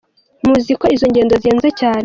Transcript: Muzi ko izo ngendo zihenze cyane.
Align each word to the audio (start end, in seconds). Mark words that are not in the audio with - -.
Muzi 0.45 0.71
ko 0.79 0.85
izo 0.95 1.05
ngendo 1.11 1.33
zihenze 1.41 1.69
cyane. 1.79 1.99